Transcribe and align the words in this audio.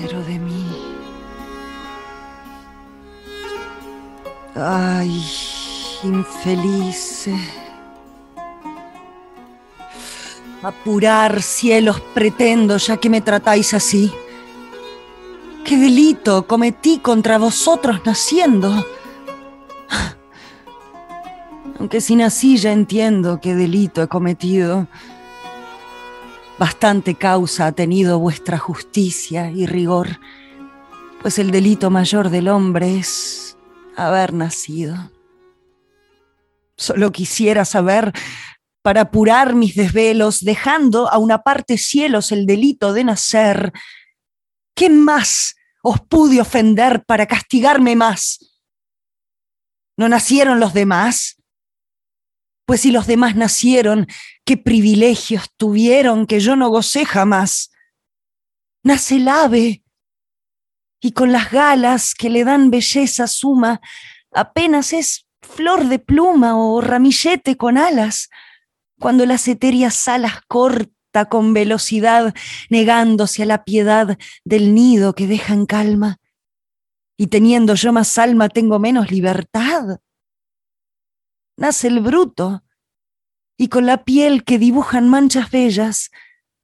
Cero 0.00 0.22
de 0.22 0.38
mí. 0.38 0.64
Ay, 4.54 5.24
infelice. 6.04 7.36
Apurar 10.62 11.42
cielos 11.42 12.00
pretendo 12.14 12.76
ya 12.76 12.96
que 12.98 13.10
me 13.10 13.22
tratáis 13.22 13.74
así. 13.74 14.12
¿Qué 15.64 15.76
delito 15.76 16.46
cometí 16.46 17.00
contra 17.00 17.36
vosotros 17.36 18.00
naciendo? 18.04 18.86
Aunque 21.80 22.00
si 22.00 22.14
nací 22.14 22.56
ya 22.56 22.70
entiendo 22.70 23.40
qué 23.40 23.56
delito 23.56 24.00
he 24.00 24.06
cometido. 24.06 24.86
Bastante 26.58 27.14
causa 27.14 27.66
ha 27.66 27.72
tenido 27.72 28.18
vuestra 28.18 28.58
justicia 28.58 29.50
y 29.50 29.66
rigor, 29.66 30.18
pues 31.22 31.38
el 31.38 31.52
delito 31.52 31.88
mayor 31.88 32.30
del 32.30 32.48
hombre 32.48 32.98
es 32.98 33.56
haber 33.96 34.32
nacido. 34.32 35.12
Solo 36.76 37.12
quisiera 37.12 37.64
saber, 37.64 38.12
para 38.82 39.02
apurar 39.02 39.54
mis 39.54 39.76
desvelos, 39.76 40.40
dejando 40.40 41.08
a 41.08 41.18
una 41.18 41.42
parte 41.42 41.78
cielos 41.78 42.32
el 42.32 42.46
delito 42.46 42.92
de 42.92 43.04
nacer, 43.04 43.72
¿qué 44.74 44.90
más 44.90 45.54
os 45.82 46.00
pude 46.00 46.40
ofender 46.40 47.04
para 47.04 47.26
castigarme 47.26 47.94
más? 47.94 48.38
¿No 49.96 50.08
nacieron 50.08 50.58
los 50.58 50.74
demás? 50.74 51.37
Pues 52.68 52.82
si 52.82 52.90
los 52.90 53.06
demás 53.06 53.34
nacieron, 53.34 54.06
¿qué 54.44 54.58
privilegios 54.58 55.50
tuvieron 55.56 56.26
que 56.26 56.38
yo 56.38 56.54
no 56.54 56.68
gocé 56.68 57.06
jamás? 57.06 57.70
Nace 58.82 59.16
el 59.16 59.28
ave, 59.28 59.82
y 61.00 61.12
con 61.12 61.32
las 61.32 61.50
galas 61.50 62.12
que 62.12 62.28
le 62.28 62.44
dan 62.44 62.70
belleza 62.70 63.26
suma, 63.26 63.80
apenas 64.32 64.92
es 64.92 65.26
flor 65.40 65.86
de 65.86 65.98
pluma 65.98 66.58
o 66.58 66.82
ramillete 66.82 67.56
con 67.56 67.78
alas, 67.78 68.28
cuando 69.00 69.24
las 69.24 69.48
etéreas 69.48 70.06
alas 70.06 70.42
corta 70.46 71.24
con 71.30 71.54
velocidad, 71.54 72.34
negándose 72.68 73.44
a 73.44 73.46
la 73.46 73.64
piedad 73.64 74.18
del 74.44 74.74
nido 74.74 75.14
que 75.14 75.26
deja 75.26 75.54
en 75.54 75.64
calma. 75.64 76.18
Y 77.16 77.28
teniendo 77.28 77.76
yo 77.76 77.94
más 77.94 78.18
alma, 78.18 78.50
tengo 78.50 78.78
menos 78.78 79.10
libertad. 79.10 80.00
Nace 81.58 81.88
el 81.88 82.00
bruto, 82.00 82.64
y 83.58 83.68
con 83.68 83.84
la 83.84 84.04
piel 84.04 84.44
que 84.44 84.58
dibujan 84.58 85.10
manchas 85.10 85.50
bellas, 85.50 86.10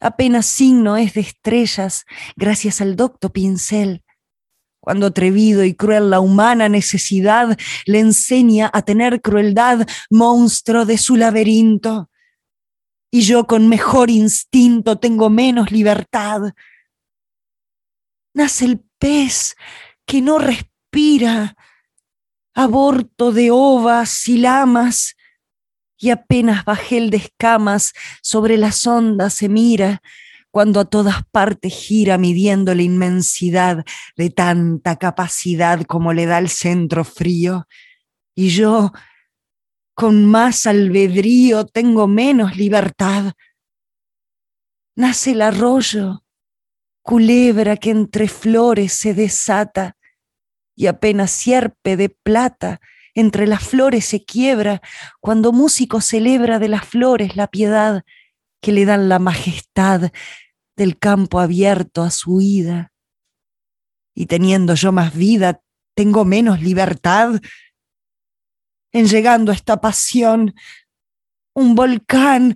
apenas 0.00 0.46
signo 0.46 0.96
es 0.96 1.14
de 1.14 1.20
estrellas, 1.20 2.06
gracias 2.34 2.80
al 2.80 2.96
docto 2.96 3.30
pincel 3.30 4.02
cuando 4.88 5.08
atrevido 5.08 5.64
y 5.64 5.74
cruel 5.74 6.08
la 6.08 6.20
humana 6.20 6.70
necesidad 6.70 7.58
le 7.84 7.98
enseña 8.00 8.70
a 8.72 8.80
tener 8.80 9.20
crueldad, 9.20 9.86
monstruo 10.08 10.86
de 10.86 10.96
su 10.96 11.16
laberinto. 11.16 12.10
Y 13.10 13.20
yo 13.20 13.46
con 13.46 13.68
mejor 13.68 14.08
instinto 14.08 14.98
tengo 14.98 15.28
menos 15.28 15.70
libertad. 15.70 16.54
Nace 18.34 18.64
el 18.64 18.80
pez 18.98 19.56
que 20.06 20.22
no 20.22 20.38
respira, 20.38 21.54
aborto 22.58 23.30
de 23.30 23.52
ovas 23.52 24.26
y 24.26 24.38
lamas, 24.38 25.14
y 25.96 26.10
apenas 26.10 26.64
bajé 26.64 27.08
de 27.08 27.18
escamas 27.18 27.92
sobre 28.20 28.56
las 28.56 28.84
ondas 28.84 29.34
se 29.34 29.48
mira, 29.48 30.02
cuando 30.50 30.80
a 30.80 30.84
todas 30.84 31.22
partes 31.30 31.72
gira 31.72 32.18
midiendo 32.18 32.74
la 32.74 32.82
inmensidad 32.82 33.84
de 34.16 34.30
tanta 34.30 34.96
capacidad 34.96 35.84
como 35.84 36.12
le 36.12 36.26
da 36.26 36.38
el 36.38 36.48
centro 36.48 37.04
frío. 37.04 37.68
Y 38.34 38.48
yo, 38.48 38.90
con 39.94 40.24
más 40.24 40.66
albedrío, 40.66 41.64
tengo 41.64 42.08
menos 42.08 42.56
libertad. 42.56 43.34
Nace 44.96 45.30
el 45.30 45.42
arroyo, 45.42 46.24
culebra 47.02 47.76
que 47.76 47.90
entre 47.90 48.26
flores 48.26 48.94
se 48.94 49.14
desata, 49.14 49.97
y 50.78 50.86
apenas 50.86 51.32
sierpe 51.32 51.96
de 51.96 52.08
plata 52.08 52.80
entre 53.12 53.48
las 53.48 53.64
flores 53.64 54.04
se 54.04 54.24
quiebra, 54.24 54.80
cuando 55.20 55.50
músico 55.50 56.00
celebra 56.00 56.60
de 56.60 56.68
las 56.68 56.84
flores 56.84 57.34
la 57.34 57.48
piedad 57.48 58.04
que 58.62 58.70
le 58.70 58.84
dan 58.84 59.08
la 59.08 59.18
majestad 59.18 60.12
del 60.76 60.96
campo 60.96 61.40
abierto 61.40 62.04
a 62.04 62.12
su 62.12 62.40
ida. 62.40 62.92
Y 64.14 64.26
teniendo 64.26 64.74
yo 64.74 64.92
más 64.92 65.16
vida, 65.16 65.60
tengo 65.96 66.24
menos 66.24 66.62
libertad. 66.62 67.40
En 68.92 69.08
llegando 69.08 69.50
a 69.50 69.56
esta 69.56 69.80
pasión, 69.80 70.54
un 71.54 71.74
volcán, 71.74 72.54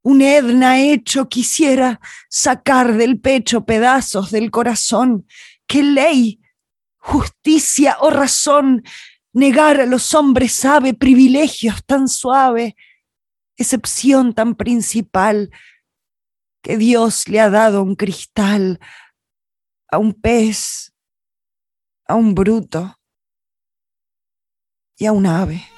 un 0.00 0.22
Edna 0.22 0.80
hecho 0.80 1.28
quisiera 1.28 2.00
sacar 2.30 2.94
del 2.94 3.20
pecho 3.20 3.66
pedazos 3.66 4.30
del 4.30 4.50
corazón. 4.50 5.26
¿Qué 5.66 5.82
ley, 5.82 6.40
justicia 6.98 7.96
o 8.00 8.10
razón 8.10 8.82
negar 9.32 9.80
a 9.80 9.86
los 9.86 10.14
hombres 10.14 10.52
sabe 10.52 10.94
privilegios 10.94 11.84
tan 11.84 12.08
suave? 12.08 12.76
excepción 13.58 14.34
tan 14.34 14.54
principal 14.54 15.50
que 16.62 16.78
Dios 16.78 17.28
le 17.28 17.40
ha 17.40 17.50
dado 17.50 17.82
un 17.82 17.96
cristal 17.96 18.80
a 19.90 19.98
un 19.98 20.14
pez, 20.14 20.94
a 22.06 22.14
un 22.14 22.34
bruto 22.34 22.98
y 24.96 25.06
a 25.06 25.12
un 25.12 25.26
ave. 25.26 25.77